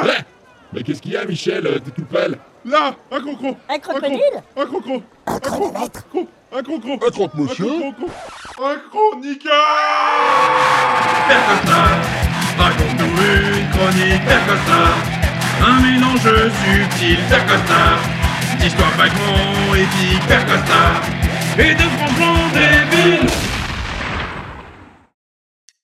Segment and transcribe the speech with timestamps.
[0.00, 0.22] Ah Eh
[0.72, 4.20] Mais qu'est-ce qu'il y a, Michel T'es tout pâle Là Un crocro Un crocodile
[4.56, 8.10] Un crocro Un crocro Un crocro Un croque-monsieur Un crocro
[8.64, 9.54] Un chroniqueur
[12.58, 14.94] raconte-nous une chronique Percosta,
[15.64, 17.98] un mélange subtil Percosta,
[18.60, 21.00] d'histoire vaguement épique Percosta,
[21.58, 23.30] et de franchement débile.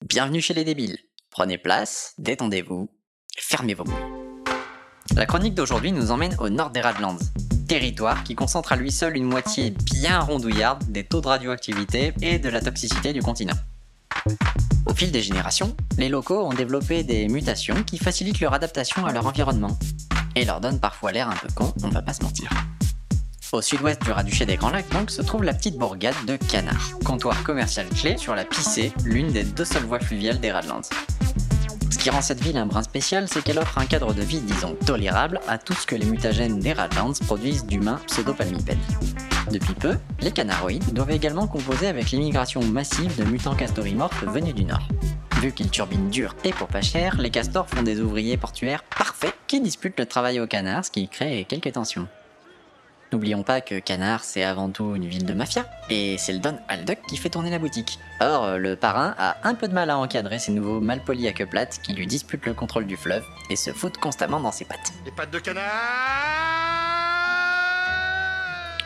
[0.02, 0.98] Bienvenue chez les débiles.
[1.30, 2.88] Prenez place, détendez-vous,
[3.42, 3.94] fermez vos mouilles.
[5.16, 7.18] La chronique d'aujourd'hui nous emmène au nord des Radlands,
[7.68, 12.38] territoire qui concentre à lui seul une moitié bien rondouillarde des taux de radioactivité et
[12.38, 13.54] de la toxicité du continent.
[14.86, 19.12] Au fil des générations, les locaux ont développé des mutations qui facilitent leur adaptation à
[19.12, 19.78] leur environnement
[20.36, 22.50] et leur donnent parfois l'air un peu con, on va pas se mentir.
[23.54, 26.98] Au sud-ouest du ras-duché des Grands Lacs, donc, se trouve la petite bourgade de Canard,
[27.04, 30.80] comptoir commercial clé sur la Pissée, l'une des deux seules voies fluviales des Radlands.
[32.04, 34.74] Qui rend cette ville un brin spécial, c'est qu'elle offre un cadre de vie, disons,
[34.84, 38.76] tolérable à tout ce que les mutagènes des Radlands produisent d'humains pseudopalmipèdes.
[39.50, 44.66] Depuis peu, les canaroïdes doivent également composer avec l'immigration massive de mutants castorimorphes venus du
[44.66, 44.86] nord.
[45.40, 49.34] Vu qu'ils turbinent dur et pour pas cher, les castors font des ouvriers portuaires parfaits
[49.46, 52.06] qui disputent le travail au canard, ce qui crée quelques tensions.
[53.14, 56.58] N'oublions pas que Canard, c'est avant tout une ville de mafia, et c'est le Don
[56.66, 58.00] Alduck qui fait tourner la boutique.
[58.20, 61.46] Or, le parrain a un peu de mal à encadrer ces nouveaux malpolis à queue
[61.46, 64.92] plate qui lui disputent le contrôle du fleuve et se foutent constamment dans ses pattes.
[65.04, 65.62] Les pattes de canard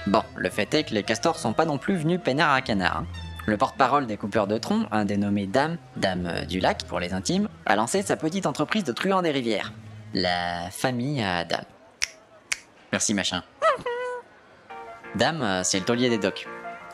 [0.07, 2.99] Bon, le fait est que les castors sont pas non plus venus peinards à canard.
[2.99, 3.07] hein.
[3.47, 7.15] Le porte-parole des coupeurs de tronc, un dénommé Dame, Dame euh, du lac pour les
[7.15, 9.73] intimes, a lancé sa petite entreprise de truands des rivières.
[10.13, 11.65] La famille à Dame.
[12.93, 13.43] Merci machin.
[15.15, 16.47] Dame, euh, c'est le taulier des docks.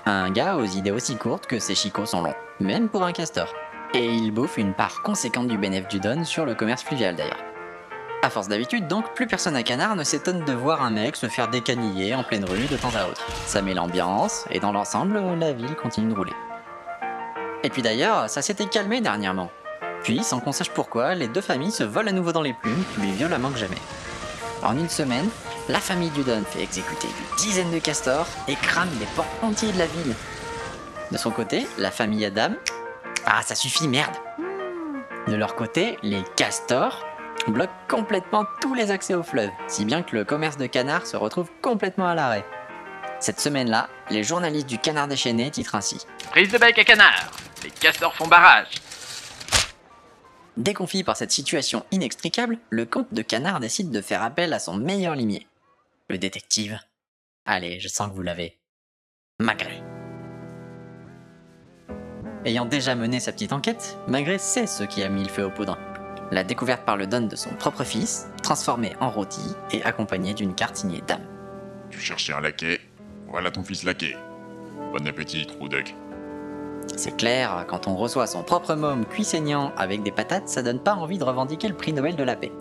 [0.06, 3.52] Un gars aux idées aussi courtes que ses chicots sont longs, même pour un castor.
[3.94, 7.42] Et il bouffe une part conséquente du bénéfice du Don sur le commerce fluvial d'ailleurs.
[8.22, 11.26] À force d'habitude, donc, plus personne à Canard ne s'étonne de voir un mec se
[11.26, 13.26] faire décaniller en pleine rue de temps à autre.
[13.46, 16.32] Ça met l'ambiance, et dans l'ensemble, la ville continue de rouler.
[17.62, 19.50] Et puis d'ailleurs, ça s'était calmé dernièrement.
[20.02, 22.84] Puis, sans qu'on sache pourquoi, les deux familles se volent à nouveau dans les plumes,
[22.94, 23.76] plus violemment que jamais.
[24.62, 25.28] En une semaine,
[25.68, 29.72] la famille du Don fait exécuter une dizaine de castors et crame des ports entiers
[29.72, 30.14] de la ville.
[31.10, 32.54] De son côté, la famille Adam...
[33.26, 34.14] Ah, ça suffit, merde
[35.28, 37.04] De leur côté, les castors
[37.48, 41.16] bloquent complètement tous les accès au fleuve, si bien que le commerce de canards se
[41.16, 42.44] retrouve complètement à l'arrêt.
[43.20, 46.04] Cette semaine-là, les journalistes du Canard déchaîné titrent ainsi.
[46.30, 47.30] Prise de bec à canard,
[47.62, 48.68] les castors font barrage.
[50.58, 54.76] Déconfit par cette situation inextricable, le comte de Canard décide de faire appel à son
[54.76, 55.46] meilleur limier.
[56.10, 56.78] Le détective.
[57.46, 58.58] Allez, je sens que vous l'avez.
[59.40, 59.82] Magret.
[62.44, 65.50] Ayant déjà mené sa petite enquête, Magret sait ce qui a mis le feu aux
[65.50, 65.78] poudres.
[66.30, 69.40] La découverte par le don de son propre fils, transformé en rôti
[69.72, 71.26] et accompagné d'une carte signée Dame.
[71.88, 72.80] Tu cherchais un laquais?
[73.28, 74.16] Voilà ton fils laquais.
[74.92, 75.94] Bon appétit, trou duck.
[76.96, 80.80] C'est clair, quand on reçoit son propre môme cuit saignant avec des patates, ça donne
[80.80, 82.52] pas envie de revendiquer le prix Nobel de la paix.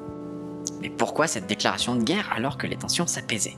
[0.84, 3.56] Mais pourquoi cette déclaration de guerre alors que les tensions s'apaisaient?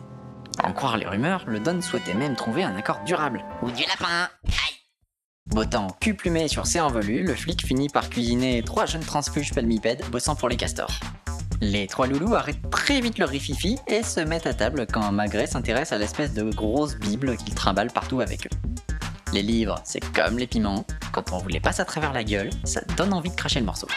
[0.60, 3.44] À en croire les rumeurs, le Don souhaitait même trouver un accord durable.
[3.64, 4.30] Ou du lapin
[5.48, 10.04] Bottant cul plumé sur ses envolus, le flic finit par cuisiner trois jeunes transfuges palmipèdes
[10.12, 11.00] bossant pour les castors.
[11.62, 15.48] Les trois loulous arrêtent très vite leur rififi et se mettent à table quand Magret
[15.48, 18.56] s'intéresse à l'espèce de grosse bible qu'ils trimballent partout avec eux.
[19.34, 22.52] Les livres, c'est comme les piments, quand on vous les passe à travers la gueule,
[22.66, 23.88] ça donne envie de cracher le morceau.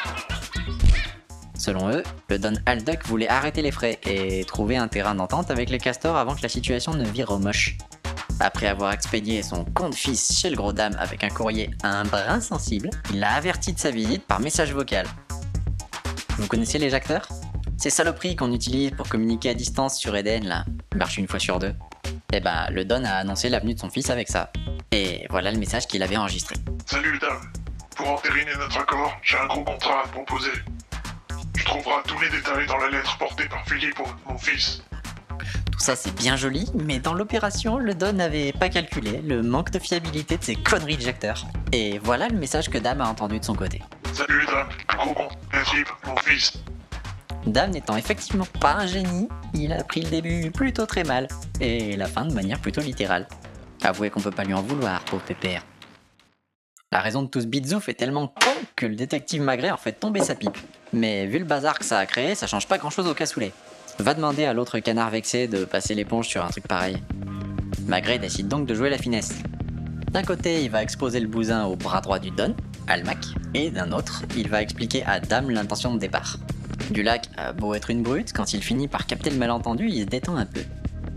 [1.58, 5.70] Selon eux, le Don Alduck voulait arrêter les frais et trouver un terrain d'entente avec
[5.70, 7.76] les castors avant que la situation ne vire au moche.
[8.38, 12.40] Après avoir expédié son compte fils chez le gros dame avec un courrier un brin
[12.40, 15.06] sensible, il l'a averti de sa visite par message vocal.
[16.38, 17.28] Vous connaissez les jacteurs
[17.76, 20.64] Ces saloperies qu'on utilise pour communiquer à distance sur Eden là,
[20.94, 21.74] marche une fois sur deux.
[22.32, 24.52] Eh ben, le Don a annoncé l'avenue de son fils avec ça.
[24.92, 26.54] Et voilà le message qu'il avait enregistré.
[26.86, 27.40] Salut, dame.
[27.96, 30.52] Pour entériner notre accord, j'ai un gros contrat à proposer.
[31.58, 34.80] Tu trouveras tous les détails dans la lettre portée par Philippe, mon fils.
[35.72, 39.72] Tout ça c'est bien joli, mais dans l'opération, le Don n'avait pas calculé le manque
[39.72, 41.44] de fiabilité de ces conneries de jacteurs.
[41.72, 43.82] Et voilà le message que Dame a entendu de son côté.
[44.12, 44.68] Salut, dame.
[44.88, 45.28] Gros.
[45.64, 46.52] Philippe, mon fils.
[47.44, 51.26] Dame n'étant effectivement pas un génie, il a pris le début plutôt très mal,
[51.60, 53.26] et la fin de manière plutôt littérale.
[53.82, 55.64] Avouez qu'on peut pas lui en vouloir, pauvre pépère.
[56.90, 59.92] La raison de tout ce bitzouf est tellement con que le détective Magret en fait
[59.92, 60.56] tomber sa pipe.
[60.94, 63.52] Mais vu le bazar que ça a créé, ça change pas grand chose au cassoulet.
[63.98, 66.96] Va demander à l'autre canard vexé de passer l'éponge sur un truc pareil.
[67.86, 69.34] Magret décide donc de jouer la finesse.
[70.10, 72.56] D'un côté, il va exposer le bousin au bras droit du Don,
[72.86, 73.18] Almac,
[73.52, 76.38] et d'un autre, il va expliquer à Dame l'intention de départ.
[76.90, 80.06] Dulac a beau être une brute, quand il finit par capter le malentendu, il se
[80.06, 80.62] détend un peu.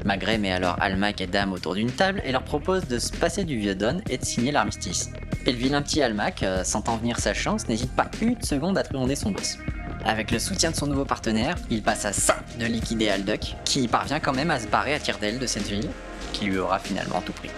[0.05, 3.43] Magret met alors Almac et Dame autour d'une table et leur propose de se passer
[3.43, 5.09] du vieux Don et de signer l'armistice.
[5.45, 8.83] Et le vilain petit Almac, euh, sentant venir sa chance, n'hésite pas une seconde à
[8.83, 9.57] truander son boss.
[10.03, 13.87] Avec le soutien de son nouveau partenaire, il passe à ça de liquider Alduck, qui
[13.87, 15.89] parvient quand même à se barrer à tire d'aile de cette ville,
[16.33, 17.51] qui lui aura finalement tout pris.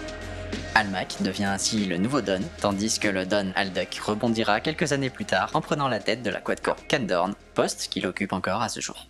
[0.74, 5.24] Almac devient ainsi le nouveau Don, tandis que le Don Alduck rebondira quelques années plus
[5.24, 8.80] tard en prenant la tête de la Quadcorp Candorn, poste qu'il occupe encore à ce
[8.80, 9.06] jour.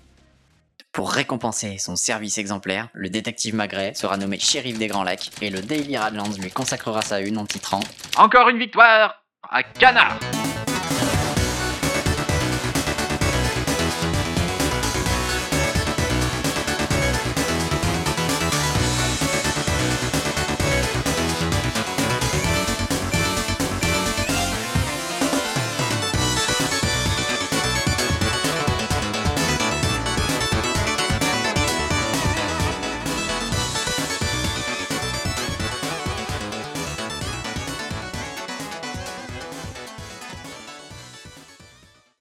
[0.95, 5.51] Pour récompenser son service exemplaire, le détective Magret sera nommé shérif des Grands Lacs et
[5.51, 7.81] le Daily Radlands lui consacrera sa une en titrant
[8.17, 10.17] Encore une victoire à Canard